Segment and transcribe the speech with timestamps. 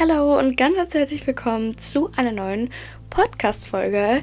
[0.00, 2.70] Hallo und ganz herzlich willkommen zu einer neuen
[3.10, 4.20] Podcast-Folge.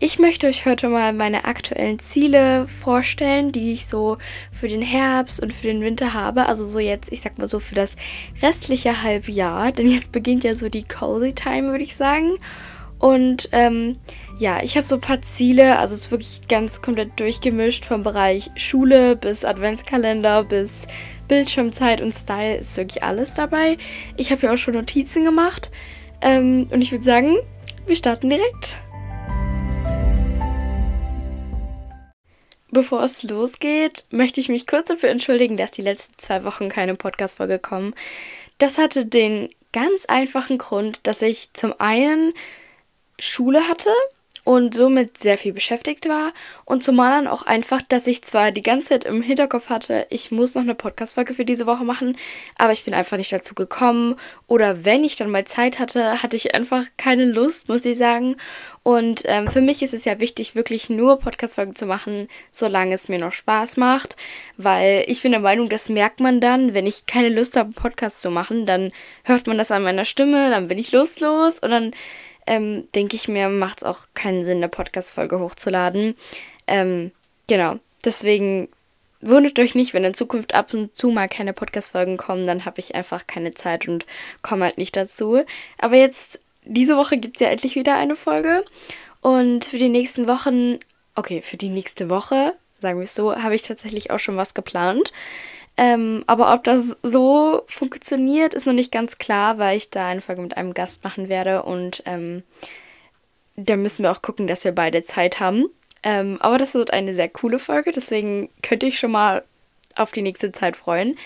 [0.00, 4.18] Ich möchte euch heute mal meine aktuellen Ziele vorstellen, die ich so
[4.50, 6.46] für den Herbst und für den Winter habe.
[6.46, 7.94] Also so jetzt, ich sag mal so für das
[8.42, 9.70] restliche Halbjahr.
[9.70, 12.36] Denn jetzt beginnt ja so die Cozy Time, würde ich sagen.
[12.98, 13.96] Und ähm,
[14.40, 15.78] ja, ich habe so ein paar Ziele.
[15.78, 20.88] Also es ist wirklich ganz komplett durchgemischt vom Bereich Schule bis Adventskalender bis
[21.28, 23.78] Bildschirmzeit und Style ist wirklich alles dabei.
[24.16, 25.70] Ich habe ja auch schon Notizen gemacht.
[26.20, 27.36] Ähm, und ich würde sagen,
[27.86, 28.78] wir starten direkt.
[32.70, 36.96] Bevor es losgeht, möchte ich mich kurz dafür entschuldigen, dass die letzten zwei Wochen keine
[36.96, 37.94] Podcast-Folge kommen.
[38.58, 42.32] Das hatte den ganz einfachen Grund, dass ich zum einen
[43.18, 43.90] Schule hatte
[44.44, 46.32] und somit sehr viel beschäftigt war.
[46.66, 50.30] Und zum anderen auch einfach, dass ich zwar die ganze Zeit im Hinterkopf hatte, ich
[50.30, 52.16] muss noch eine Podcast-Folge für diese Woche machen,
[52.56, 54.16] aber ich bin einfach nicht dazu gekommen.
[54.46, 58.36] Oder wenn ich dann mal Zeit hatte, hatte ich einfach keine Lust, muss ich sagen.
[58.82, 63.08] Und ähm, für mich ist es ja wichtig, wirklich nur Podcast-Folgen zu machen, solange es
[63.08, 64.14] mir noch Spaß macht,
[64.58, 68.20] weil ich bin der Meinung, das merkt man dann, wenn ich keine Lust habe, Podcast
[68.20, 68.92] zu machen, dann
[69.22, 71.92] hört man das an meiner Stimme, dann bin ich lustlos und dann
[72.46, 76.16] ähm, denke ich mir, macht es auch keinen Sinn, eine Podcast-Folge hochzuladen.
[76.66, 77.10] Ähm,
[77.46, 78.68] genau, deswegen
[79.20, 82.80] wundert euch nicht, wenn in Zukunft ab und zu mal keine Podcast-Folgen kommen, dann habe
[82.80, 84.06] ich einfach keine Zeit und
[84.42, 85.42] komme halt nicht dazu.
[85.78, 88.64] Aber jetzt, diese Woche gibt es ja endlich wieder eine Folge.
[89.20, 90.78] Und für die nächsten Wochen,
[91.14, 94.52] okay, für die nächste Woche, sagen wir es so, habe ich tatsächlich auch schon was
[94.52, 95.12] geplant.
[95.76, 100.20] Ähm, aber ob das so funktioniert, ist noch nicht ganz klar, weil ich da eine
[100.20, 102.44] Folge mit einem Gast machen werde und ähm,
[103.56, 105.66] da müssen wir auch gucken, dass wir beide Zeit haben.
[106.02, 109.42] Ähm, aber das wird eine sehr coole Folge, deswegen könnte ich schon mal
[109.96, 111.16] auf die nächste Zeit freuen.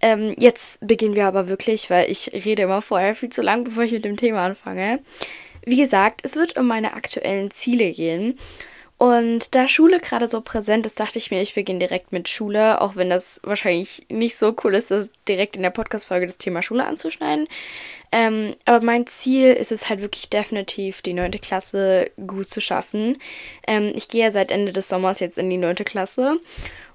[0.00, 3.82] Ähm, jetzt beginnen wir aber wirklich, weil ich rede immer vorher viel zu lang, bevor
[3.82, 5.00] ich mit dem Thema anfange.
[5.64, 8.38] Wie gesagt, es wird um meine aktuellen Ziele gehen.
[8.98, 12.80] Und da Schule gerade so präsent ist, dachte ich mir, ich beginne direkt mit Schule,
[12.80, 16.62] auch wenn das wahrscheinlich nicht so cool ist, das direkt in der Podcast-Folge das Thema
[16.62, 17.46] Schule anzuschneiden.
[18.10, 23.18] Ähm, aber mein Ziel ist es halt wirklich definitiv, die neunte Klasse gut zu schaffen.
[23.68, 26.40] Ähm, ich gehe ja seit Ende des Sommers jetzt in die neunte Klasse.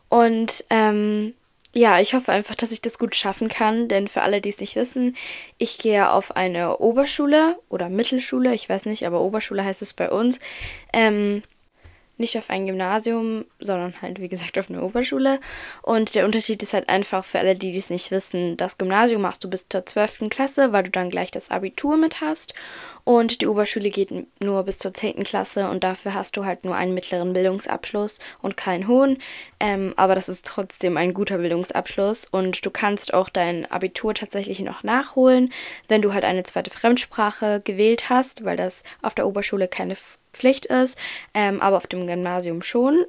[0.10, 1.34] Und ähm,
[1.74, 4.60] ja, ich hoffe einfach, dass ich das gut schaffen kann, denn für alle, die es
[4.60, 5.16] nicht wissen,
[5.58, 10.12] ich gehe auf eine Oberschule oder Mittelschule, ich weiß nicht, aber Oberschule heißt es bei
[10.12, 10.40] uns.
[10.92, 11.44] Ähm,
[12.18, 15.40] nicht auf ein Gymnasium, sondern halt, wie gesagt, auf eine Oberschule.
[15.82, 19.44] Und der Unterschied ist halt einfach für alle, die es nicht wissen, das Gymnasium machst
[19.44, 20.30] du bis zur 12.
[20.30, 22.54] Klasse, weil du dann gleich das Abitur mit hast.
[23.04, 25.24] Und die Oberschule geht nur bis zur 10.
[25.24, 29.18] Klasse und dafür hast du halt nur einen mittleren Bildungsabschluss und keinen hohen.
[29.60, 34.60] Ähm, aber das ist trotzdem ein guter Bildungsabschluss und du kannst auch dein Abitur tatsächlich
[34.62, 35.52] noch nachholen,
[35.90, 39.98] wenn du halt eine zweite Fremdsprache gewählt hast, weil das auf der Oberschule keine
[40.34, 40.98] Pflicht ist,
[41.34, 43.06] ähm, aber auf dem Gymnasium schon.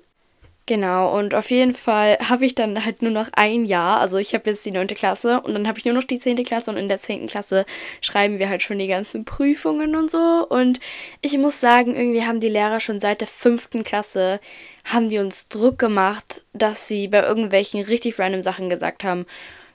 [0.67, 4.01] Genau, und auf jeden Fall habe ich dann halt nur noch ein Jahr.
[4.01, 4.87] Also ich habe jetzt die 9.
[4.89, 6.43] Klasse und dann habe ich nur noch die 10.
[6.43, 7.27] Klasse und in der 10.
[7.27, 7.67] Klasse
[8.01, 10.47] schreiben wir halt schon die ganzen Prüfungen und so.
[10.49, 10.81] Und
[11.21, 13.69] ich muss sagen, irgendwie haben die Lehrer schon seit der 5.
[13.85, 14.41] Klasse,
[14.85, 19.27] haben die uns Druck gemacht, dass sie bei irgendwelchen richtig random Sachen gesagt haben,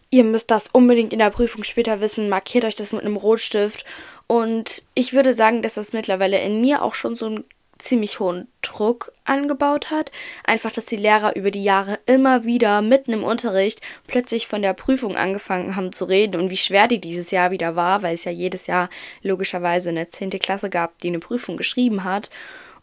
[0.09, 3.85] ihr müsst das unbedingt in der Prüfung später wissen, markiert euch das mit einem Rotstift
[4.29, 7.45] und ich würde sagen, dass das mittlerweile in mir auch schon so einen
[7.79, 10.11] ziemlich hohen Druck angebaut hat.
[10.43, 14.73] Einfach, dass die Lehrer über die Jahre immer wieder mitten im Unterricht plötzlich von der
[14.75, 18.23] Prüfung angefangen haben zu reden und wie schwer die dieses Jahr wieder war, weil es
[18.23, 18.91] ja jedes Jahr
[19.23, 20.29] logischerweise eine 10.
[20.29, 22.29] Klasse gab, die eine Prüfung geschrieben hat.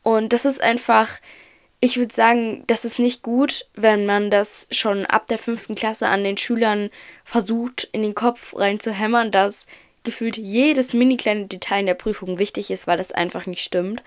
[0.02, 1.20] Und das ist einfach,
[1.78, 6.08] ich würde sagen, das ist nicht gut, wenn man das schon ab der fünften Klasse
[6.08, 6.90] an den Schülern
[7.22, 9.68] versucht, in den Kopf reinzuhämmern, dass
[10.06, 14.02] gefühlt jedes mini kleine Detail in der Prüfung wichtig ist, weil das einfach nicht stimmt.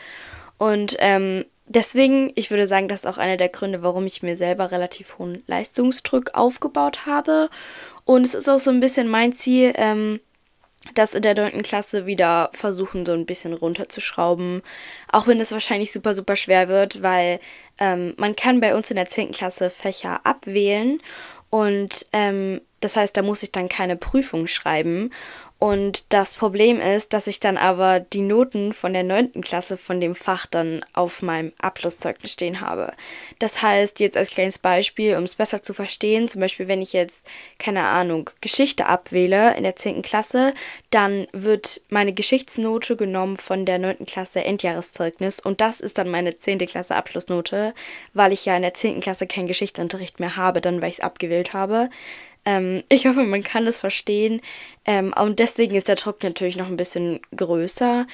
[0.57, 4.35] Und ähm, deswegen, ich würde sagen, das ist auch einer der Gründe, warum ich mir
[4.35, 7.49] selber relativ hohen Leistungsdruck aufgebaut habe.
[8.05, 10.19] Und es ist auch so ein bisschen mein Ziel, ähm,
[10.95, 11.61] das in der 9.
[11.61, 14.63] Klasse wieder versuchen, so ein bisschen runterzuschrauben.
[15.11, 17.39] Auch wenn es wahrscheinlich super, super schwer wird, weil
[17.77, 19.31] ähm, man kann bei uns in der 10.
[19.31, 21.01] Klasse Fächer abwählen.
[21.49, 25.11] Und ähm, das heißt, da muss ich dann keine Prüfung schreiben.
[25.59, 29.41] Und das Problem ist, dass ich dann aber die Noten von der 9.
[29.41, 32.93] Klasse von dem Fach dann auf meinem Abschlusszeugnis stehen habe.
[33.39, 36.93] Das heißt, jetzt als kleines Beispiel, um es besser zu verstehen, zum Beispiel, wenn ich
[36.93, 37.27] jetzt,
[37.57, 40.01] keine Ahnung, Geschichte abwähle in der 10.
[40.01, 40.53] Klasse,
[40.91, 44.05] dann wird meine Geschichtsnote genommen von der 9.
[44.05, 46.59] Klasse Endjahreszeugnis und das ist dann meine 10.
[46.59, 47.73] Klasse Abschlussnote,
[48.13, 49.01] weil ich ja in der 10.
[49.01, 51.89] Klasse keinen Geschichtsunterricht mehr habe, dann weil ich es abgewählt habe.
[52.45, 54.41] Ähm, ich hoffe, man kann das verstehen.
[54.85, 58.07] Ähm, und deswegen ist der Druck natürlich noch ein bisschen größer.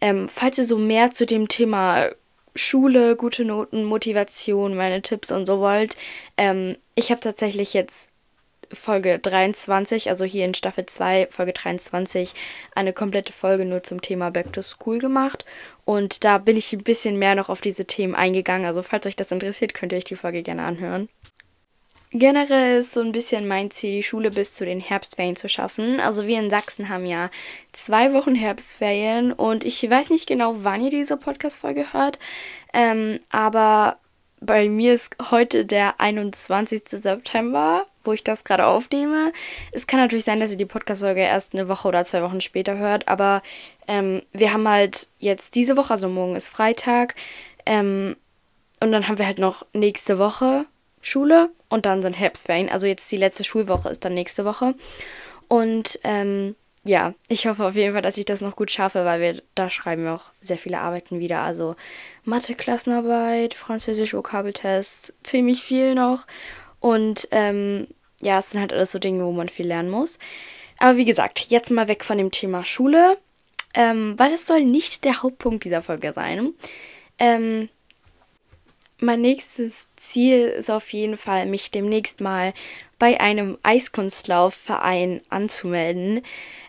[0.00, 2.10] Ähm, falls ihr so mehr zu dem Thema
[2.54, 5.96] Schule, gute Noten, Motivation, meine Tipps und so wollt,
[6.36, 8.10] ähm, ich habe tatsächlich jetzt
[8.72, 12.34] Folge 23, also hier in Staffel 2, Folge 23,
[12.74, 15.44] eine komplette Folge nur zum Thema Back to School gemacht.
[15.84, 18.66] Und da bin ich ein bisschen mehr noch auf diese Themen eingegangen.
[18.66, 21.08] Also falls euch das interessiert, könnt ihr euch die Folge gerne anhören.
[22.12, 26.00] Generell ist so ein bisschen mein Ziel, die Schule bis zu den Herbstferien zu schaffen.
[26.00, 27.30] Also wir in Sachsen haben ja
[27.70, 32.18] zwei Wochen Herbstferien und ich weiß nicht genau, wann ihr diese Podcast-Folge hört,
[32.72, 33.98] ähm, aber
[34.40, 36.82] bei mir ist heute der 21.
[36.88, 39.32] September, wo ich das gerade aufnehme.
[39.70, 42.76] Es kann natürlich sein, dass ihr die Podcast-Folge erst eine Woche oder zwei Wochen später
[42.76, 43.40] hört, aber
[43.86, 47.14] ähm, wir haben halt jetzt diese Woche, also morgen ist Freitag,
[47.66, 48.16] ähm,
[48.80, 50.64] und dann haben wir halt noch nächste Woche
[51.02, 52.68] Schule und dann sind Herbstferien.
[52.68, 54.74] Also jetzt die letzte Schulwoche ist dann nächste Woche.
[55.48, 59.20] Und ähm, ja, ich hoffe auf jeden Fall, dass ich das noch gut schaffe, weil
[59.20, 61.40] wir da schreiben wir auch sehr viele Arbeiten wieder.
[61.40, 61.76] Also
[62.24, 66.26] Mathe-Klassenarbeit, Französisch, Vokabeltest, ziemlich viel noch.
[66.80, 67.86] Und ähm,
[68.20, 70.18] ja, es sind halt alles so Dinge, wo man viel lernen muss.
[70.78, 73.18] Aber wie gesagt, jetzt mal weg von dem Thema Schule,
[73.74, 76.54] ähm, weil das soll nicht der Hauptpunkt dieser Folge sein.
[77.18, 77.68] Ähm,
[79.00, 82.52] mein nächstes Ziel ist auf jeden Fall, mich demnächst mal
[82.98, 86.22] bei einem Eiskunstlaufverein anzumelden.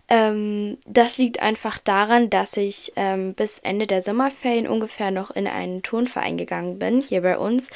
[0.07, 5.47] Ähm, das liegt einfach daran, dass ich ähm, bis Ende der Sommerferien ungefähr noch in
[5.47, 7.69] einen Turnverein gegangen bin, hier bei uns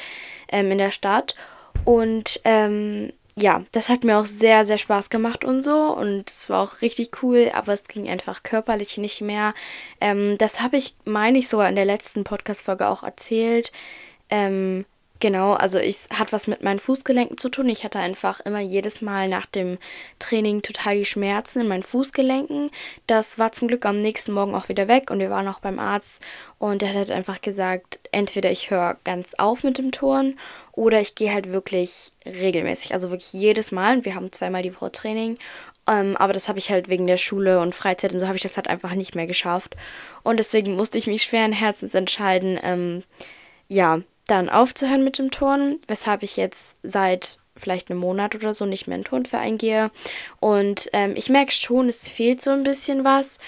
[0.48, 1.34] ähm, in der Stadt.
[1.84, 5.94] Und ähm, ja, das hat mir auch sehr, sehr Spaß gemacht und so.
[5.94, 9.54] Und es war auch richtig cool, aber es ging einfach körperlich nicht mehr.
[10.00, 13.72] Ähm, das habe ich, meine ich, sogar in der letzten Podcast-Folge auch erzählt.
[14.30, 14.84] Ähm,
[15.20, 17.68] genau, also es hat was mit meinen Fußgelenken zu tun.
[17.68, 19.78] Ich hatte einfach immer jedes Mal nach dem
[20.18, 22.70] Training total die Schmerzen in meinen Fußgelenken.
[23.06, 25.78] Das war zum Glück am nächsten Morgen auch wieder weg und wir waren auch beim
[25.78, 26.22] Arzt
[26.58, 30.38] und der hat halt einfach gesagt, entweder ich höre ganz auf mit dem Turnen
[30.72, 33.96] oder ich gehe halt wirklich regelmäßig, also wirklich jedes Mal.
[33.96, 35.38] Und wir haben zweimal die Woche Training
[35.86, 38.42] ähm, aber das habe ich halt wegen der Schule und Freizeit und so habe ich
[38.42, 39.76] das halt einfach nicht mehr geschafft.
[40.22, 43.04] Und deswegen musste ich mich schweren Herzens entscheiden, ähm,
[43.68, 48.66] ja, dann aufzuhören mit dem Turnen, weshalb ich jetzt seit vielleicht einem Monat oder so
[48.66, 49.90] nicht mehr in den Turnverein gehe.
[50.40, 53.38] Und ähm, ich merke schon, es fehlt so ein bisschen was.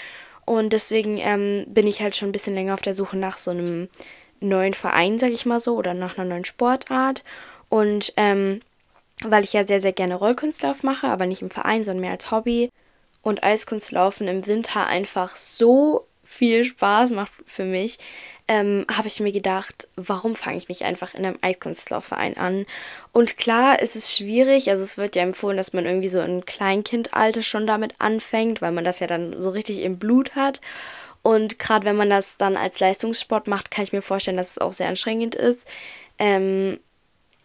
[0.47, 3.51] Und deswegen ähm, bin ich halt schon ein bisschen länger auf der Suche nach so
[3.51, 3.89] einem
[4.41, 7.23] neuen Verein, sag ich mal so, oder nach einer neuen Sportart.
[7.69, 8.61] Und ähm,
[9.25, 12.31] weil ich ja sehr, sehr gerne Rollkunstlauf mache, aber nicht im Verein, sondern mehr als
[12.31, 12.71] Hobby.
[13.21, 17.99] Und Eiskunstlaufen im Winter einfach so viel Spaß macht für mich,
[18.49, 22.65] ähm, habe ich mir gedacht, warum fange ich mich einfach in einem Eiskunstlaufverein an?
[23.13, 26.47] Und klar, es ist schwierig, also es wird ja empfohlen, dass man irgendwie so im
[26.47, 30.63] Kleinkindalter schon damit anfängt, weil man das ja dann so richtig im Blut hat.
[31.23, 34.59] Und gerade wenn man das dann als Leistungssport macht, kann ich mir vorstellen, dass es
[34.59, 35.69] auch sehr anstrengend ist.
[36.19, 36.81] Ähm,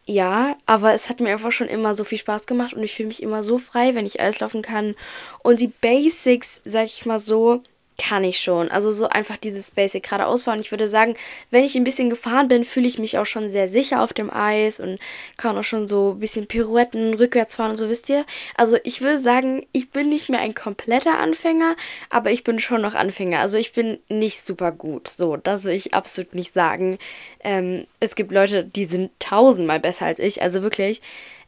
[0.06, 3.08] ja, aber es hat mir einfach schon immer so viel Spaß gemacht und ich fühle
[3.08, 4.96] mich immer so frei, wenn ich Eislaufen kann.
[5.44, 7.62] Und die Basics, sag ich mal so,
[7.98, 8.70] kann ich schon.
[8.72, 10.60] Also so einfach dieses Basic geradeaus fahren.
[10.60, 11.16] Ich würde sagen,
[11.52, 14.32] wenn ich ein bisschen gefahren bin, fühle ich mich auch schon sehr sicher auf dem
[14.32, 15.00] Eis und
[15.38, 18.26] kann auch schon so ein bisschen Pirouetten rückwärts fahren und so, wisst ihr.
[18.56, 21.76] Also ich würde sagen, ich bin nicht mehr ein kompletter Anfänger,
[22.10, 23.40] aber ich bin schon noch Anfänger.
[23.40, 25.08] Also ich bin nicht super gut.
[25.08, 26.98] So, das will ich absolut nicht sagen.
[27.44, 30.42] Ähm, es gibt Leute, die sind tausendmal besser als ich.
[30.42, 31.02] Also wirklich.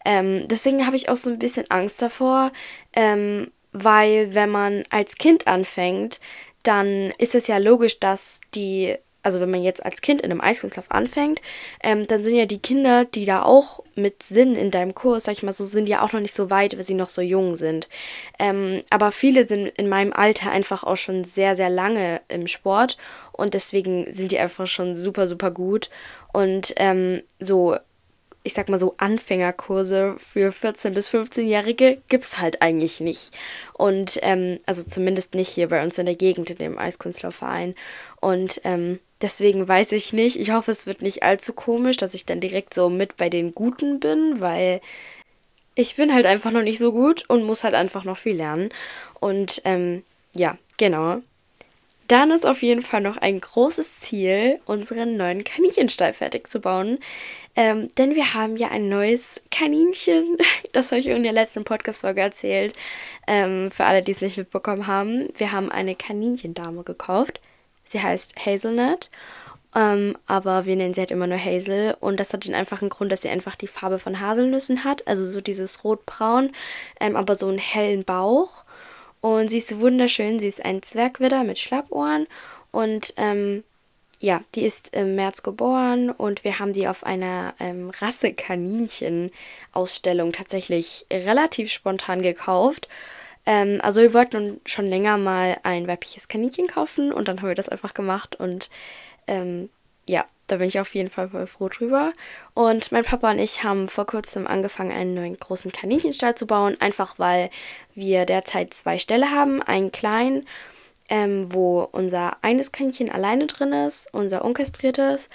[0.05, 2.51] Ähm, deswegen habe ich auch so ein bisschen Angst davor.
[2.93, 6.21] Ähm, weil wenn man als Kind anfängt,
[6.63, 10.39] dann ist es ja logisch, dass die, also wenn man jetzt als Kind in einem
[10.39, 11.41] Eiskunstlauf anfängt,
[11.83, 15.33] ähm, dann sind ja die Kinder, die da auch mit sind in deinem Kurs, sag
[15.33, 17.57] ich mal so, sind ja auch noch nicht so weit, weil sie noch so jung
[17.57, 17.89] sind.
[18.39, 22.97] Ähm, aber viele sind in meinem Alter einfach auch schon sehr, sehr lange im Sport
[23.33, 25.89] und deswegen sind die einfach schon super, super gut.
[26.31, 27.77] Und ähm, so
[28.45, 33.33] ich sag mal so, Anfängerkurse für 14- bis 15-Jährige gibt es halt eigentlich nicht.
[33.73, 37.73] Und, ähm, also zumindest nicht hier bei uns in der Gegend, in dem Eiskunstlaufverein.
[38.21, 40.39] Und ähm, deswegen weiß ich nicht.
[40.39, 43.55] Ich hoffe, es wird nicht allzu komisch, dass ich dann direkt so mit bei den
[43.55, 44.79] Guten bin, weil
[45.73, 48.69] ich bin halt einfach noch nicht so gut und muss halt einfach noch viel lernen.
[49.19, 50.03] Und ähm,
[50.35, 51.21] ja, genau.
[52.07, 56.99] Dann ist auf jeden Fall noch ein großes Ziel, unseren neuen Kaninchenstall fertig zu bauen.
[57.55, 60.37] Ähm, denn wir haben ja ein neues Kaninchen.
[60.73, 62.73] Das habe ich in der letzten Podcast-Folge erzählt.
[63.27, 65.29] Ähm, für alle, die es nicht mitbekommen haben.
[65.37, 67.39] Wir haben eine Kaninchendame gekauft.
[67.85, 69.09] Sie heißt Hazelnut.
[69.73, 71.95] Ähm, aber wir nennen sie halt immer nur Hazel.
[72.01, 75.07] Und das hat den einfachen Grund, dass sie einfach die Farbe von Haselnüssen hat.
[75.07, 76.51] Also so dieses rotbraun,
[76.99, 78.65] ähm, aber so einen hellen Bauch.
[79.21, 80.41] Und sie ist wunderschön.
[80.41, 82.27] Sie ist ein Zwergwidder mit Schlappohren.
[82.71, 83.63] Und ähm,
[84.19, 91.05] ja, die ist im März geboren und wir haben die auf einer ähm, Rasse-Kaninchen-Ausstellung tatsächlich
[91.11, 92.87] relativ spontan gekauft.
[93.45, 97.55] Ähm, also wir wollten schon länger mal ein weibliches Kaninchen kaufen und dann haben wir
[97.55, 98.69] das einfach gemacht und
[99.27, 99.69] ähm,
[100.07, 102.13] ja, da bin ich auf jeden Fall voll froh drüber.
[102.53, 106.77] Und mein Papa und ich haben vor kurzem angefangen, einen neuen großen Kaninchenstall zu bauen,
[106.79, 107.49] einfach weil
[107.95, 110.45] wir derzeit zwei Ställe haben, einen kleinen,
[111.09, 115.29] ähm, wo unser eines Kaninchen alleine drin ist, unser unkastriertes,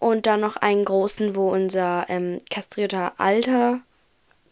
[0.00, 3.80] und dann noch einen großen, wo unser ähm, kastrierter alter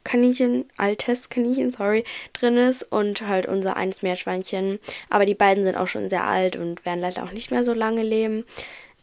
[0.05, 4.79] Kaninchen, altes Kaninchen, sorry, drin ist und halt unser eines Meerschweinchen.
[5.11, 7.73] Aber die beiden sind auch schon sehr alt und werden leider auch nicht mehr so
[7.73, 8.45] lange leben.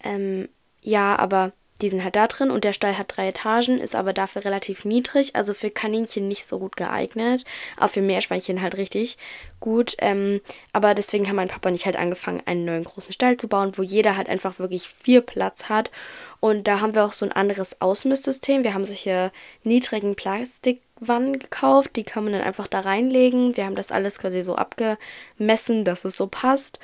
[0.04, 0.50] Ähm,
[0.82, 4.14] ja, aber die sind halt da drin und der Stall hat drei Etagen, ist aber
[4.14, 7.46] dafür relativ niedrig, also für Kaninchen nicht so gut geeignet,
[7.78, 9.18] aber für Meerschweinchen halt richtig
[9.60, 9.96] gut.
[10.00, 10.42] Ähm,
[10.74, 13.74] aber deswegen haben mein Papa und ich halt angefangen, einen neuen großen Stall zu bauen,
[13.76, 15.92] wo jeder halt einfach wirklich viel Platz hat.
[16.40, 18.64] Und da haben wir auch so ein anderes Ausmisssystem.
[18.64, 19.32] Wir haben solche
[19.64, 21.96] niedrigen Plastik Wannen gekauft.
[21.96, 23.56] Die kann man dann einfach da reinlegen.
[23.58, 26.80] Wir haben das alles quasi so abgemessen, dass es so passt.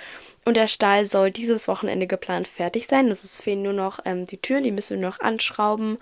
[0.45, 3.09] Und der Stall soll dieses Wochenende geplant fertig sein.
[3.09, 5.97] Es fehlen nur noch ähm, die Türen, die müssen wir noch anschrauben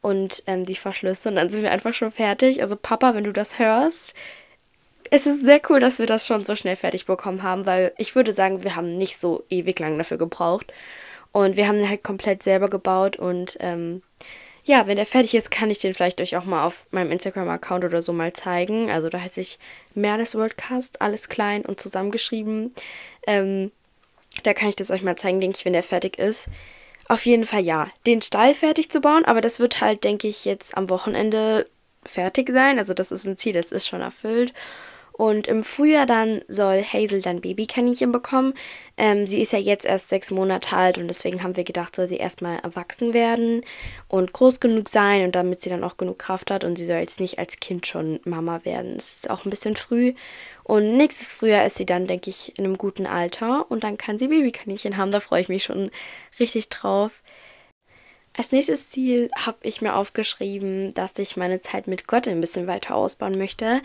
[0.00, 1.28] und ähm, die Verschlüsse.
[1.28, 2.60] Und dann sind wir einfach schon fertig.
[2.60, 4.14] Also Papa, wenn du das hörst,
[5.10, 8.16] es ist sehr cool, dass wir das schon so schnell fertig bekommen haben, weil ich
[8.16, 10.72] würde sagen, wir haben nicht so ewig lang dafür gebraucht.
[11.32, 14.02] Und wir haben halt komplett selber gebaut und ähm,
[14.64, 17.84] ja, wenn der fertig ist, kann ich den vielleicht euch auch mal auf meinem Instagram-Account
[17.84, 18.90] oder so mal zeigen.
[18.90, 19.58] Also da heiße ich
[19.94, 22.74] Merles Worldcast, alles klein und zusammengeschrieben.
[23.26, 23.70] Ähm,
[24.42, 26.48] da kann ich das euch mal zeigen, denke ich, wenn der fertig ist.
[27.08, 30.46] Auf jeden Fall ja, den Stall fertig zu bauen, aber das wird halt, denke ich,
[30.46, 31.66] jetzt am Wochenende
[32.02, 32.78] fertig sein.
[32.78, 34.54] Also das ist ein Ziel, das ist schon erfüllt.
[35.16, 38.52] Und im Frühjahr dann soll Hazel dann Babykaninchen bekommen.
[38.96, 42.08] Ähm, sie ist ja jetzt erst sechs Monate alt und deswegen haben wir gedacht, soll
[42.08, 43.62] sie erstmal erwachsen werden
[44.08, 46.96] und groß genug sein und damit sie dann auch genug Kraft hat und sie soll
[46.96, 48.96] jetzt nicht als Kind schon Mama werden.
[48.96, 50.14] Es ist auch ein bisschen früh.
[50.64, 54.18] Und nächstes Frühjahr ist sie dann, denke ich, in einem guten Alter und dann kann
[54.18, 55.12] sie Babykaninchen haben.
[55.12, 55.92] Da freue ich mich schon
[56.40, 57.22] richtig drauf.
[58.36, 62.66] Als nächstes Ziel habe ich mir aufgeschrieben, dass ich meine Zeit mit Gott ein bisschen
[62.66, 63.80] weiter ausbauen möchte.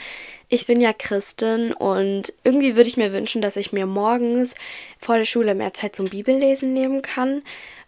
[0.47, 4.55] Ich bin ja Christin und irgendwie würde ich mir wünschen, dass ich mir morgens
[4.97, 7.43] vor der Schule mehr Zeit zum Bibellesen nehmen kann,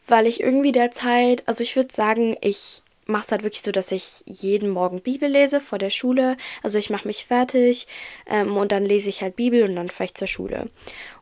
[0.08, 3.91] weil ich irgendwie derzeit, also ich würde sagen, ich mache es halt wirklich so, dass
[3.91, 6.38] ich jeden Morgen Bibel lese vor der Schule.
[6.63, 7.88] Also ich mache mich fertig
[8.25, 10.70] ähm, und dann lese ich halt Bibel und dann ich zur Schule.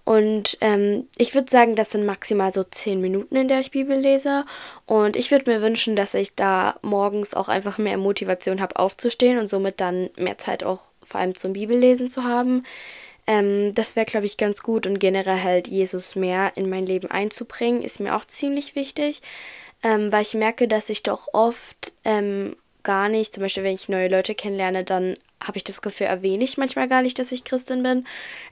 [0.06, 3.98] Und ähm, ich würde sagen, das sind maximal so zehn Minuten, in der ich Bibel
[3.98, 4.46] lese.
[4.86, 9.38] Und ich würde mir wünschen, dass ich da morgens auch einfach mehr Motivation habe, aufzustehen
[9.38, 12.64] und somit dann mehr Zeit auch vor allem zum Bibellesen zu haben.
[13.28, 17.12] Ähm, das wäre, glaube ich, ganz gut und generell halt Jesus mehr in mein Leben
[17.12, 19.22] einzubringen, ist mir auch ziemlich wichtig,
[19.84, 23.90] ähm, weil ich merke, dass ich doch oft ähm, gar nicht, zum Beispiel wenn ich
[23.90, 27.44] neue Leute kennenlerne, dann habe ich das Gefühl, erwähne ich manchmal gar nicht, dass ich
[27.44, 28.06] Christin bin,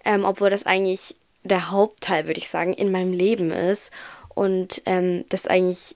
[0.05, 3.91] ähm, obwohl das eigentlich der Hauptteil, würde ich sagen, in meinem Leben ist
[4.36, 5.96] und ähm, das eigentlich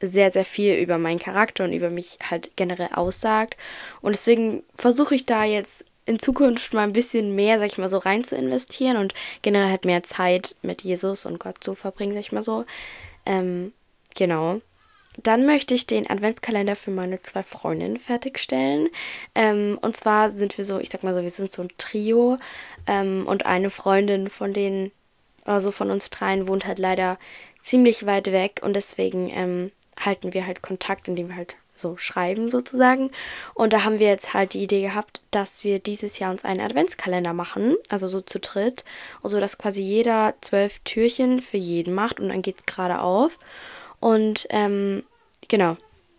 [0.00, 3.56] sehr, sehr viel über meinen Charakter und über mich halt generell aussagt.
[4.00, 7.88] Und deswegen versuche ich da jetzt in Zukunft mal ein bisschen mehr, sag ich mal
[7.88, 12.14] so, rein zu investieren und generell halt mehr Zeit mit Jesus und Gott zu verbringen,
[12.14, 12.64] sag ich mal so.
[13.26, 13.72] Ähm,
[14.16, 14.60] genau.
[15.22, 18.88] Dann möchte ich den Adventskalender für meine zwei Freundinnen fertigstellen.
[19.34, 22.38] Ähm, und zwar sind wir so, ich sag mal so, wir sind so ein Trio.
[22.86, 24.92] Ähm, und eine Freundin von denen,
[25.44, 27.18] also von uns dreien, wohnt halt leider
[27.60, 28.60] ziemlich weit weg.
[28.62, 33.10] Und deswegen ähm, halten wir halt Kontakt, indem wir halt so schreiben sozusagen.
[33.54, 36.60] Und da haben wir jetzt halt die Idee gehabt, dass wir dieses Jahr uns einen
[36.60, 38.84] Adventskalender machen, also so zu dritt,
[39.22, 43.38] also dass quasi jeder zwölf Türchen für jeden macht und dann geht es gerade auf.
[43.98, 45.04] Und ähm,
[45.48, 45.76] genau,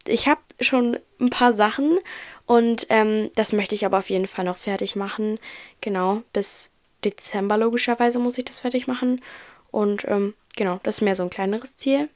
[0.08, 2.00] ich habe schon ein paar Sachen
[2.46, 5.40] und ähm, das möchte ich aber auf jeden Fall noch fertig machen.
[5.80, 6.72] Genau, bis
[7.04, 9.22] Dezember logischerweise muss ich das fertig machen.
[9.72, 12.10] Und ähm, genau, das ist mehr so ein kleineres Ziel.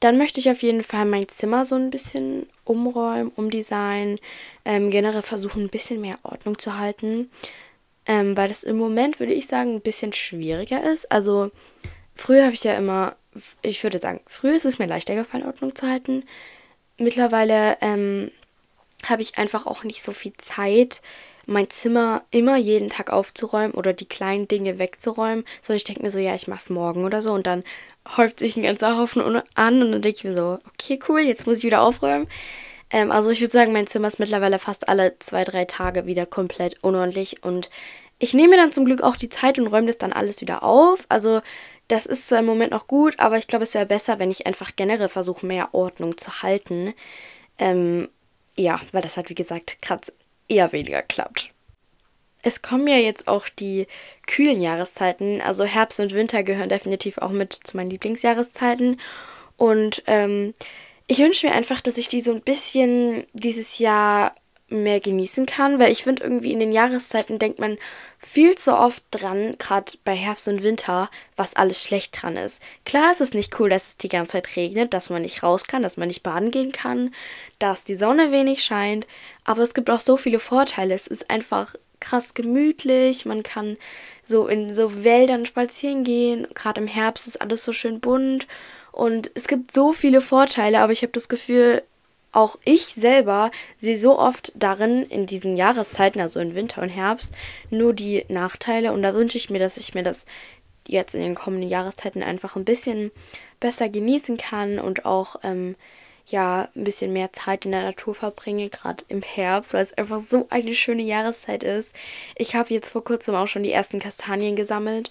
[0.00, 4.20] Dann möchte ich auf jeden Fall mein Zimmer so ein bisschen umräumen, umdesignen,
[4.64, 7.30] ähm, generell versuchen, ein bisschen mehr Ordnung zu halten.
[8.06, 11.12] Ähm, weil das im Moment, würde ich sagen, ein bisschen schwieriger ist.
[11.12, 11.50] Also,
[12.14, 13.16] früher habe ich ja immer
[13.62, 16.24] ich würde sagen, früher ist es mir leichter gefallen, Ordnung zu halten.
[16.96, 18.30] Mittlerweile ähm,
[19.06, 21.02] habe ich einfach auch nicht so viel Zeit,
[21.46, 26.10] mein Zimmer immer jeden Tag aufzuräumen oder die kleinen Dinge wegzuräumen, sondern ich denke mir
[26.10, 27.64] so, ja, ich mache es morgen oder so und dann
[28.16, 29.22] häuft sich ein ganzer Haufen
[29.54, 32.28] an und dann denke ich mir so, okay, cool, jetzt muss ich wieder aufräumen.
[32.90, 36.26] Ähm, also ich würde sagen, mein Zimmer ist mittlerweile fast alle zwei, drei Tage wieder
[36.26, 37.70] komplett unordentlich und
[38.18, 40.62] ich nehme mir dann zum Glück auch die Zeit und räume das dann alles wieder
[40.64, 41.06] auf.
[41.08, 41.40] Also
[41.88, 44.76] das ist im Moment noch gut, aber ich glaube, es wäre besser, wenn ich einfach
[44.76, 46.94] generell versuche, mehr Ordnung zu halten.
[47.58, 48.08] Ähm,
[48.56, 50.12] ja, weil das halt, wie gesagt, gerade
[50.48, 51.52] eher weniger klappt.
[52.42, 53.86] Es kommen ja jetzt auch die
[54.26, 55.40] kühlen Jahreszeiten.
[55.40, 59.00] Also Herbst und Winter gehören definitiv auch mit zu meinen Lieblingsjahreszeiten.
[59.56, 60.54] Und ähm,
[61.06, 64.34] ich wünsche mir einfach, dass ich die so ein bisschen dieses Jahr
[64.68, 67.78] mehr genießen kann, weil ich finde irgendwie in den Jahreszeiten denkt man
[68.18, 72.62] viel zu oft dran, gerade bei Herbst und Winter, was alles schlecht dran ist.
[72.84, 75.64] Klar ist es nicht cool, dass es die ganze Zeit regnet, dass man nicht raus
[75.66, 77.14] kann, dass man nicht baden gehen kann,
[77.58, 79.06] dass die Sonne wenig scheint,
[79.44, 80.94] aber es gibt auch so viele Vorteile.
[80.94, 83.76] Es ist einfach krass gemütlich, man kann
[84.22, 88.46] so in so Wäldern spazieren gehen, gerade im Herbst ist alles so schön bunt
[88.92, 91.82] und es gibt so viele Vorteile, aber ich habe das Gefühl,
[92.32, 97.32] auch ich selber sehe so oft darin, in diesen Jahreszeiten, also in Winter und Herbst,
[97.70, 98.92] nur die Nachteile.
[98.92, 100.26] Und da wünsche ich mir, dass ich mir das
[100.86, 103.10] jetzt in den kommenden Jahreszeiten einfach ein bisschen
[103.60, 105.76] besser genießen kann und auch ähm,
[106.26, 110.20] ja ein bisschen mehr Zeit in der Natur verbringe, gerade im Herbst, weil es einfach
[110.20, 111.94] so eine schöne Jahreszeit ist.
[112.36, 115.10] Ich habe jetzt vor kurzem auch schon die ersten Kastanien gesammelt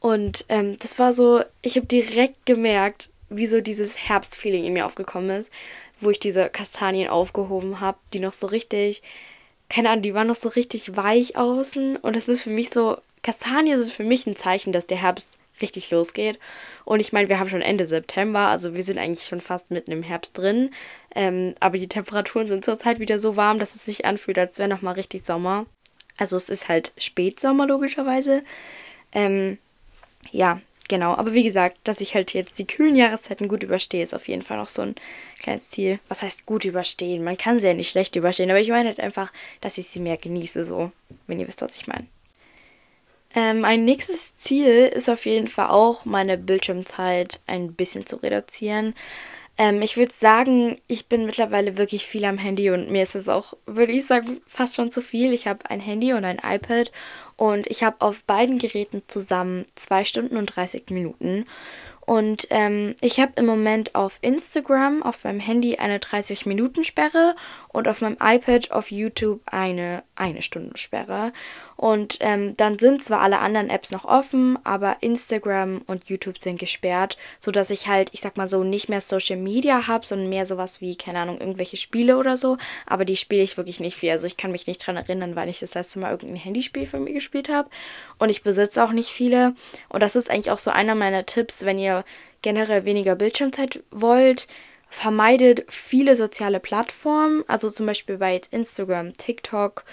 [0.00, 4.86] und ähm, das war so, ich habe direkt gemerkt, wie so dieses Herbstfeeling in mir
[4.86, 5.50] aufgekommen ist,
[6.00, 9.02] wo ich diese Kastanien aufgehoben habe, die noch so richtig,
[9.68, 12.98] keine Ahnung, die waren noch so richtig weich außen und das ist für mich so,
[13.22, 16.38] Kastanien sind für mich ein Zeichen, dass der Herbst richtig losgeht.
[16.84, 19.90] Und ich meine, wir haben schon Ende September, also wir sind eigentlich schon fast mitten
[19.92, 20.70] im Herbst drin.
[21.14, 24.68] Ähm, aber die Temperaturen sind zurzeit wieder so warm, dass es sich anfühlt, als wäre
[24.68, 25.66] nochmal richtig Sommer.
[26.16, 28.42] Also es ist halt Spätsommer logischerweise.
[29.12, 29.58] Ähm,
[30.30, 31.14] ja, genau.
[31.14, 34.42] Aber wie gesagt, dass ich halt jetzt die kühlen Jahreszeiten gut überstehe, ist auf jeden
[34.42, 34.94] Fall noch so ein
[35.38, 35.98] kleines Ziel.
[36.08, 37.24] Was heißt gut überstehen?
[37.24, 40.00] Man kann sie ja nicht schlecht überstehen, aber ich meine halt einfach, dass ich sie
[40.00, 40.92] mehr genieße, so,
[41.26, 42.06] wenn ihr wisst, was ich meine.
[43.34, 48.94] Ähm, ein nächstes Ziel ist auf jeden Fall auch, meine Bildschirmzeit ein bisschen zu reduzieren.
[49.58, 53.28] Ähm, ich würde sagen, ich bin mittlerweile wirklich viel am Handy und mir ist es
[53.28, 55.32] auch, würde ich sagen, fast schon zu viel.
[55.32, 56.92] Ich habe ein Handy und ein iPad
[57.36, 61.46] und ich habe auf beiden Geräten zusammen 2 Stunden und 30 Minuten.
[62.06, 67.34] Und ähm, ich habe im Moment auf Instagram auf meinem Handy eine 30-Minuten-Sperre
[67.68, 71.32] und auf meinem iPad auf YouTube eine 1-Stunden-Sperre.
[71.76, 76.58] Und ähm, dann sind zwar alle anderen Apps noch offen, aber Instagram und YouTube sind
[76.58, 80.46] gesperrt, sodass ich halt, ich sag mal so, nicht mehr Social Media habe, sondern mehr
[80.46, 82.56] sowas wie, keine Ahnung, irgendwelche Spiele oder so.
[82.86, 84.10] Aber die spiele ich wirklich nicht viel.
[84.10, 87.04] Also ich kann mich nicht dran erinnern, weil ich das letzte Mal irgendein Handyspiel von
[87.04, 87.68] mir gespielt habe.
[88.18, 89.54] Und ich besitze auch nicht viele.
[89.88, 92.04] Und das ist eigentlich auch so einer meiner Tipps, wenn ihr
[92.40, 94.46] generell weniger Bildschirmzeit wollt
[94.88, 99.84] vermeidet viele soziale Plattformen, also zum Beispiel bei jetzt Instagram, TikTok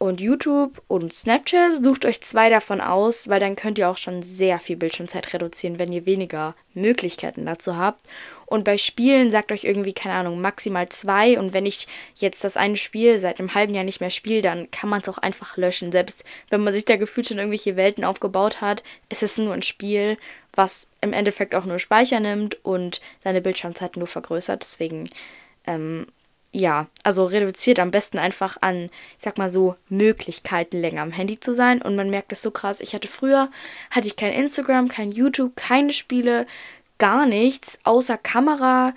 [0.00, 1.84] und YouTube und Snapchat.
[1.84, 5.78] Sucht euch zwei davon aus, weil dann könnt ihr auch schon sehr viel Bildschirmzeit reduzieren,
[5.78, 8.00] wenn ihr weniger Möglichkeiten dazu habt.
[8.46, 11.38] Und bei Spielen sagt euch irgendwie, keine Ahnung, maximal zwei.
[11.38, 14.70] Und wenn ich jetzt das eine Spiel seit einem halben Jahr nicht mehr spiele, dann
[14.70, 15.92] kann man es auch einfach löschen.
[15.92, 19.62] Selbst wenn man sich da gefühlt schon irgendwelche Welten aufgebaut hat, ist es nur ein
[19.62, 20.16] Spiel,
[20.54, 24.62] was im Endeffekt auch nur Speicher nimmt und seine Bildschirmzeit nur vergrößert.
[24.62, 25.10] Deswegen
[25.66, 26.06] ähm,
[26.52, 31.38] ja, also reduziert am besten einfach an, ich sag mal so, Möglichkeiten länger am Handy
[31.38, 31.80] zu sein.
[31.80, 32.80] Und man merkt es so krass.
[32.80, 33.50] Ich hatte früher,
[33.90, 36.46] hatte ich kein Instagram, kein YouTube, keine Spiele,
[36.98, 38.94] gar nichts, außer Kamera,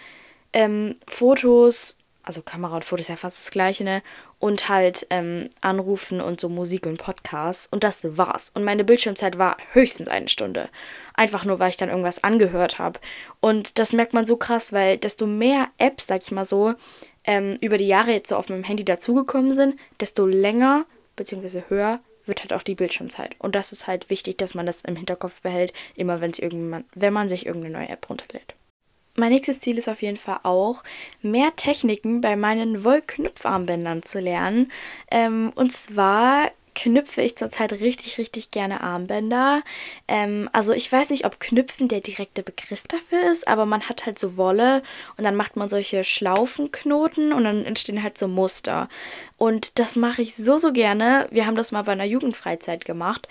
[0.51, 4.01] ähm, Fotos, also Kamera und Fotos ist ja fast das gleiche, ne?
[4.39, 7.67] Und halt ähm, Anrufen und so Musik und Podcasts.
[7.67, 8.51] Und das war's.
[8.53, 10.69] Und meine Bildschirmzeit war höchstens eine Stunde.
[11.13, 12.99] Einfach nur, weil ich dann irgendwas angehört habe.
[13.41, 16.73] Und das merkt man so krass, weil desto mehr Apps, sag ich mal so,
[17.25, 21.63] ähm, über die Jahre jetzt so auf meinem Handy dazugekommen sind, desto länger bzw.
[21.69, 23.35] höher wird halt auch die Bildschirmzeit.
[23.39, 26.31] Und das ist halt wichtig, dass man das im Hinterkopf behält, immer wenn,
[26.95, 28.55] wenn man sich irgendeine neue App runterlädt.
[29.15, 30.83] Mein nächstes Ziel ist auf jeden Fall auch,
[31.21, 34.71] mehr Techniken bei meinen Wollknüpfarmbändern zu lernen.
[35.11, 39.61] Ähm, und zwar knüpfe ich zurzeit richtig, richtig gerne Armbänder.
[40.07, 44.05] Ähm, also ich weiß nicht, ob Knüpfen der direkte Begriff dafür ist, aber man hat
[44.05, 44.83] halt so Wolle
[45.17, 48.89] und dann macht man solche Schlaufenknoten und dann entstehen halt so Muster.
[49.37, 51.27] Und das mache ich so, so gerne.
[51.31, 53.27] Wir haben das mal bei einer Jugendfreizeit gemacht.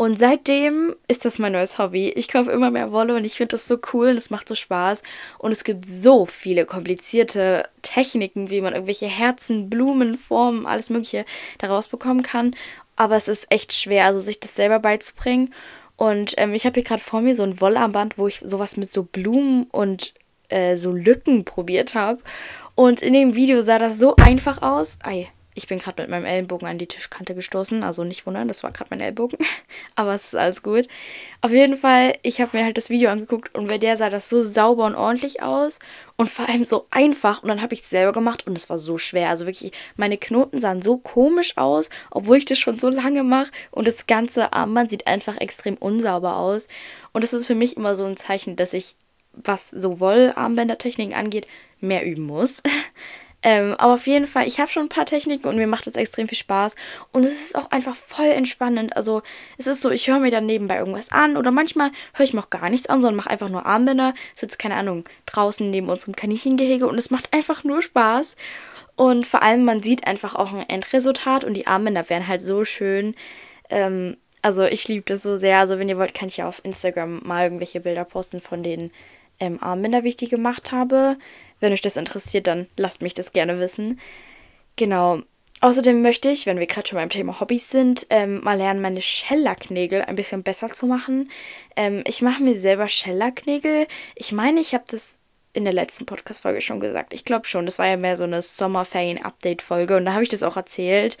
[0.00, 2.08] Und seitdem ist das mein neues Hobby.
[2.08, 4.54] Ich kaufe immer mehr Wolle und ich finde das so cool und es macht so
[4.54, 5.02] Spaß.
[5.36, 11.26] Und es gibt so viele komplizierte Techniken, wie man irgendwelche Herzen, Blumen, Formen, alles Mögliche
[11.58, 12.54] daraus bekommen kann
[13.00, 15.54] aber es ist echt schwer, also sich das selber beizubringen.
[15.96, 18.92] Und ähm, ich habe hier gerade vor mir so ein Wollarmband, wo ich sowas mit
[18.92, 20.12] so Blumen und
[20.50, 22.20] äh, so Lücken probiert habe.
[22.74, 24.98] Und in dem Video sah das so einfach aus.
[25.02, 25.28] Ei,
[25.60, 28.72] ich bin gerade mit meinem Ellenbogen an die Tischkante gestoßen, also nicht wundern, das war
[28.72, 29.38] gerade mein Ellbogen.
[29.94, 30.88] Aber es ist alles gut.
[31.42, 34.30] Auf jeden Fall, ich habe mir halt das Video angeguckt und bei der sah das
[34.30, 35.78] so sauber und ordentlich aus
[36.16, 37.42] und vor allem so einfach.
[37.42, 39.28] Und dann habe ich es selber gemacht und es war so schwer.
[39.28, 43.50] Also wirklich, meine Knoten sahen so komisch aus, obwohl ich das schon so lange mache.
[43.70, 46.68] Und das ganze Armband sieht einfach extrem unsauber aus.
[47.12, 48.96] Und das ist für mich immer so ein Zeichen, dass ich,
[49.34, 51.46] was so Wollarmbändertechniken angeht,
[51.80, 52.62] mehr üben muss.
[53.42, 55.96] Ähm, aber auf jeden Fall, ich habe schon ein paar Techniken und mir macht es
[55.96, 56.76] extrem viel Spaß.
[57.12, 58.94] Und es ist auch einfach voll entspannend.
[58.96, 59.22] Also
[59.56, 62.40] es ist so, ich höre mir dann nebenbei irgendwas an oder manchmal höre ich mir
[62.40, 64.14] auch gar nichts an, sondern mache einfach nur Armbänder.
[64.34, 68.36] Sitze, keine Ahnung, draußen neben unserem Kaninchengehege und es macht einfach nur Spaß.
[68.96, 72.66] Und vor allem, man sieht einfach auch ein Endresultat und die Armbänder werden halt so
[72.66, 73.14] schön.
[73.70, 75.58] Ähm, also ich liebe das so sehr.
[75.58, 78.90] Also wenn ihr wollt, kann ich ja auf Instagram mal irgendwelche Bilder posten von den
[79.38, 81.16] ähm, Armbänder, wie ich die gemacht habe.
[81.60, 84.00] Wenn euch das interessiert, dann lasst mich das gerne wissen.
[84.76, 85.22] Genau.
[85.62, 89.02] Außerdem möchte ich, wenn wir gerade schon beim Thema Hobbys sind, ähm, mal lernen, meine
[89.02, 91.30] Shellacknägel ein bisschen besser zu machen.
[91.76, 93.86] Ähm, ich mache mir selber Shellacknägel.
[94.14, 95.18] Ich meine, ich habe das
[95.52, 97.12] in der letzten Podcast-Folge schon gesagt.
[97.12, 97.66] Ich glaube schon.
[97.66, 101.18] Das war ja mehr so eine Sommerferien-Update-Folge und da habe ich das auch erzählt.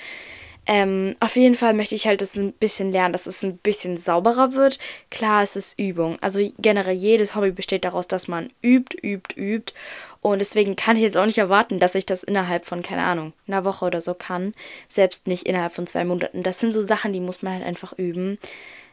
[0.66, 3.96] Ähm, auf jeden Fall möchte ich halt das ein bisschen lernen, dass es ein bisschen
[3.96, 4.78] sauberer wird.
[5.10, 6.18] Klar, es ist Übung.
[6.20, 9.74] Also generell jedes Hobby besteht daraus, dass man übt, übt, übt.
[10.22, 13.32] Und deswegen kann ich jetzt auch nicht erwarten, dass ich das innerhalb von, keine Ahnung,
[13.48, 14.54] einer Woche oder so kann.
[14.88, 16.42] Selbst nicht innerhalb von zwei Monaten.
[16.42, 18.38] Das sind so Sachen, die muss man halt einfach üben.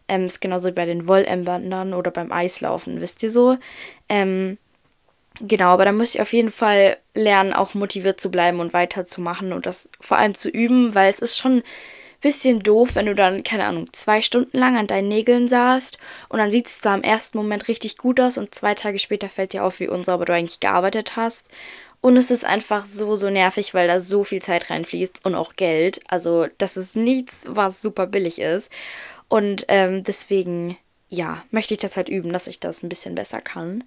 [0.07, 3.57] Ähm, ist genauso wie bei den Wollämbandern oder beim Eislaufen, wisst ihr so.
[4.07, 4.57] Ähm,
[5.39, 9.53] Genau, aber da muss ich auf jeden Fall lernen, auch motiviert zu bleiben und weiterzumachen
[9.53, 11.61] und das vor allem zu üben, weil es ist schon
[12.21, 15.97] bisschen doof, wenn du dann, keine Ahnung, zwei Stunden lang an deinen Nägeln saßt
[16.29, 19.29] und dann sieht es zwar im ersten Moment richtig gut aus und zwei Tage später
[19.29, 21.49] fällt dir auf, wie unsauber du eigentlich gearbeitet hast.
[21.99, 25.55] Und es ist einfach so, so nervig, weil da so viel Zeit reinfließt und auch
[25.55, 25.99] Geld.
[26.07, 28.71] Also, das ist nichts, was super billig ist.
[29.29, 30.77] Und ähm, deswegen,
[31.09, 33.83] ja, möchte ich das halt üben, dass ich das ein bisschen besser kann.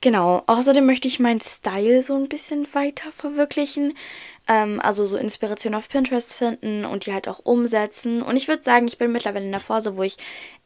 [0.00, 3.94] Genau, außerdem möchte ich meinen Style so ein bisschen weiter verwirklichen.
[4.48, 8.22] Ähm, also so Inspiration auf Pinterest finden und die halt auch umsetzen.
[8.22, 10.16] Und ich würde sagen, ich bin mittlerweile in der Phase, wo ich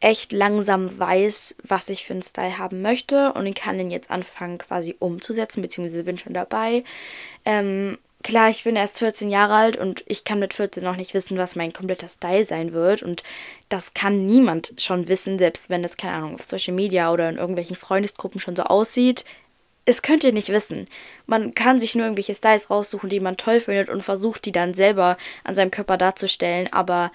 [0.01, 3.33] echt langsam weiß, was ich für einen Style haben möchte.
[3.33, 6.85] Und ich kann den jetzt anfangen quasi umzusetzen, beziehungsweise bin schon dabei.
[7.45, 11.15] Ähm, klar, ich bin erst 14 Jahre alt und ich kann mit 14 noch nicht
[11.15, 13.03] wissen, was mein kompletter Style sein wird.
[13.03, 13.23] Und
[13.71, 17.39] das kann niemand schon wissen, selbst wenn das, keine Ahnung, auf Social Media oder in
[17.39, 19.25] irgendwelchen Freundesgruppen schon so aussieht.
[19.85, 20.87] Es könnt ihr nicht wissen.
[21.27, 24.75] Man kann sich nur irgendwelche Styles raussuchen, die man toll findet und versucht, die dann
[24.75, 26.73] selber an seinem Körper darzustellen.
[26.73, 27.11] Aber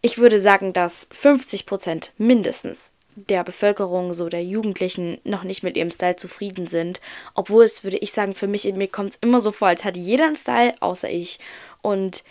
[0.00, 2.92] ich würde sagen, dass 50% mindestens
[3.26, 7.00] der Bevölkerung, so der Jugendlichen, noch nicht mit ihrem Style zufrieden sind.
[7.34, 9.96] Obwohl es, würde ich sagen, für mich, mir kommt es immer so vor, als hat
[9.96, 11.38] jeder einen Style, außer ich.
[11.82, 12.22] Und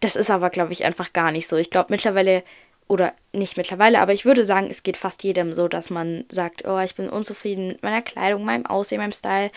[0.00, 1.56] das ist aber, glaube ich, einfach gar nicht so.
[1.56, 2.42] Ich glaube mittlerweile,
[2.88, 6.64] oder nicht mittlerweile, aber ich würde sagen, es geht fast jedem so, dass man sagt,
[6.66, 9.50] oh, ich bin unzufrieden mit meiner Kleidung, meinem Aussehen, meinem Style.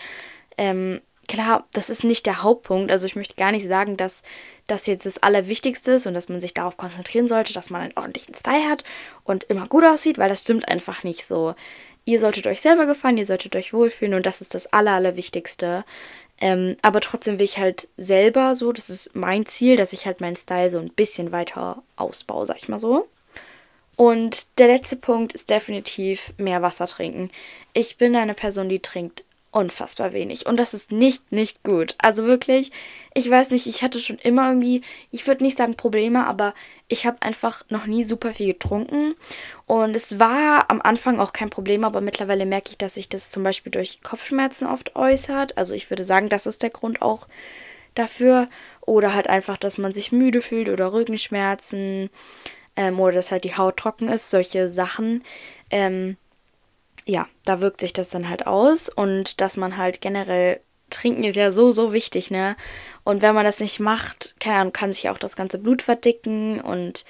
[0.56, 2.90] Ähm, klar, das ist nicht der Hauptpunkt.
[2.90, 4.22] Also ich möchte gar nicht sagen, dass
[4.66, 7.96] das jetzt das Allerwichtigste ist und dass man sich darauf konzentrieren sollte, dass man einen
[7.96, 8.84] ordentlichen Style hat
[9.24, 11.54] und immer gut aussieht, weil das stimmt einfach nicht so.
[12.04, 15.84] Ihr solltet euch selber gefallen, ihr solltet euch wohlfühlen und das ist das Aller, Allerwichtigste.
[16.40, 20.20] Ähm, aber trotzdem will ich halt selber so, das ist mein Ziel, dass ich halt
[20.20, 23.08] meinen Style so ein bisschen weiter ausbaue, sag ich mal so.
[23.98, 27.32] Und der letzte Punkt ist definitiv mehr Wasser trinken.
[27.72, 30.46] Ich bin eine Person, die trinkt unfassbar wenig.
[30.46, 31.96] Und das ist nicht, nicht gut.
[31.98, 32.70] Also wirklich,
[33.12, 36.54] ich weiß nicht, ich hatte schon immer irgendwie, ich würde nicht sagen Probleme, aber
[36.86, 39.16] ich habe einfach noch nie super viel getrunken.
[39.66, 43.32] Und es war am Anfang auch kein Problem, aber mittlerweile merke ich, dass sich das
[43.32, 45.58] zum Beispiel durch Kopfschmerzen oft äußert.
[45.58, 47.26] Also ich würde sagen, das ist der Grund auch
[47.96, 48.46] dafür.
[48.82, 52.10] Oder halt einfach, dass man sich müde fühlt oder Rückenschmerzen.
[52.78, 55.24] Ähm, oder dass halt die Haut trocken ist, solche Sachen.
[55.68, 56.16] Ähm,
[57.06, 60.60] ja, da wirkt sich das dann halt aus und dass man halt generell
[60.90, 62.54] trinken ist ja so, so wichtig, ne?
[63.02, 66.60] Und wenn man das nicht macht, keine Ahnung, kann sich auch das ganze Blut verdicken
[66.60, 67.04] und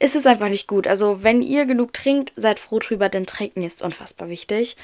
[0.00, 0.88] ist es einfach nicht gut.
[0.88, 4.76] Also, wenn ihr genug trinkt, seid froh drüber, denn trinken ist unfassbar wichtig.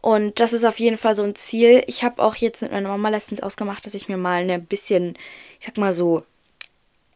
[0.00, 1.84] Und das ist auf jeden Fall so ein Ziel.
[1.86, 5.18] Ich habe auch jetzt mit meiner Mama letztens ausgemacht, dass ich mir mal eine bisschen,
[5.60, 6.22] ich sag mal so,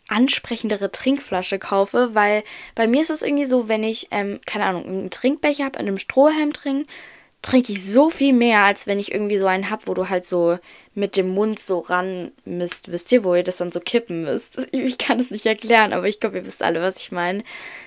[0.09, 2.43] ansprechendere Trinkflasche kaufe, weil
[2.75, 5.87] bei mir ist es irgendwie so, wenn ich, ähm, keine Ahnung, einen Trinkbecher habe, an
[5.87, 6.89] einem Strohhalm trinke,
[7.43, 10.27] trinke ich so viel mehr, als wenn ich irgendwie so einen habe, wo du halt
[10.27, 10.59] so
[10.95, 12.91] mit dem Mund so ran müsst.
[12.91, 14.69] Wisst ihr, wo ihr das dann so kippen müsst?
[14.73, 17.45] Ich kann es nicht erklären, aber ich glaube, ihr wisst alle, was ich meine.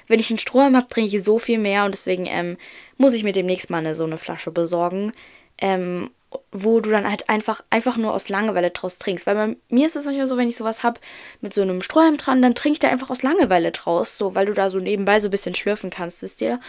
[0.08, 2.58] Wenn ich einen Strohhalm habe, trinke ich so viel mehr und deswegen ähm,
[2.98, 5.12] muss ich mir demnächst mal eine, so eine Flasche besorgen.
[5.58, 6.10] Ähm,
[6.52, 9.26] wo du dann halt einfach, einfach nur aus Langeweile draus trinkst.
[9.26, 11.00] Weil bei mir ist es manchmal so, wenn ich sowas habe
[11.42, 14.46] mit so einem Strohhalm dran, dann trinke ich da einfach aus Langeweile draus, so, weil
[14.46, 16.60] du da so nebenbei so ein bisschen schlürfen kannst, wisst ihr.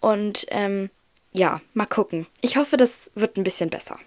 [0.00, 0.90] Und ähm,
[1.32, 2.26] ja, mal gucken.
[2.40, 3.98] Ich hoffe, das wird ein bisschen besser.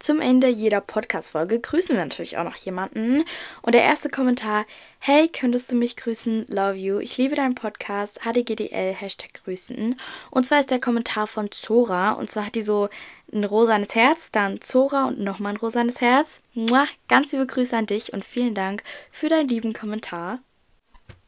[0.00, 3.24] Zum Ende jeder Podcast-Folge grüßen wir natürlich auch noch jemanden.
[3.62, 4.64] Und der erste Kommentar:
[5.00, 6.46] Hey, könntest du mich grüßen?
[6.48, 6.98] Love you.
[6.98, 8.20] Ich liebe deinen Podcast.
[8.24, 9.98] HDGDL, Hashtag grüßen.
[10.30, 12.12] Und zwar ist der Kommentar von Zora.
[12.12, 12.88] Und zwar hat die so
[13.32, 16.40] ein rosanes Herz, dann Zora und nochmal ein rosanes Herz.
[16.54, 20.40] Mua, ganz liebe Grüße an dich und vielen Dank für deinen lieben Kommentar.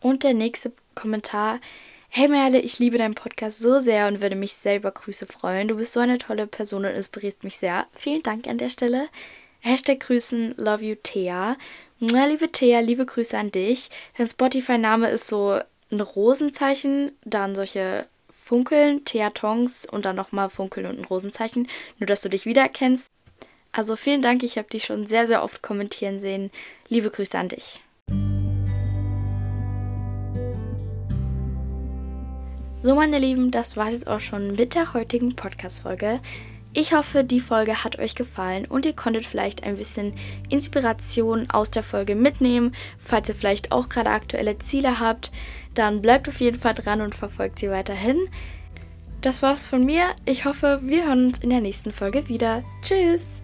[0.01, 1.61] Und der nächste Kommentar:
[2.09, 5.69] Hey Merle, ich liebe deinen Podcast so sehr und würde mich sehr über Grüße freuen.
[5.69, 7.87] Du bist so eine tolle Person und inspirierst mich sehr.
[7.93, 9.09] Vielen Dank an der Stelle.
[9.61, 11.57] Hashtag Grüßen, love you Thea.
[11.99, 13.91] Na, liebe Thea, liebe Grüße an dich.
[14.17, 15.61] Dein Spotify-Name ist so
[15.91, 18.07] ein Rosenzeichen, dann solche
[18.51, 21.69] Funkeln, Thea-Tongs und dann nochmal Funkeln und ein Rosenzeichen.
[22.01, 23.09] Nur, dass du dich wiedererkennst.
[23.71, 26.51] Also vielen Dank, ich habe dich schon sehr, sehr oft kommentieren sehen.
[26.89, 27.81] Liebe Grüße an dich.
[32.83, 36.19] So, meine Lieben, das war es jetzt auch schon mit der heutigen Podcast-Folge.
[36.73, 40.15] Ich hoffe, die Folge hat euch gefallen und ihr konntet vielleicht ein bisschen
[40.49, 42.77] Inspiration aus der Folge mitnehmen.
[42.99, 45.33] Falls ihr vielleicht auch gerade aktuelle Ziele habt,
[45.75, 48.29] dann bleibt auf jeden Fall dran und verfolgt sie weiterhin.
[49.21, 50.15] Das war's von mir.
[50.25, 52.63] Ich hoffe, wir hören uns in der nächsten Folge wieder.
[52.83, 53.40] Tschüss!